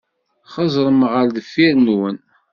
Xeẓẓṛem 0.53 1.01
ar 1.19 1.27
deffir-nwen. 1.35 2.17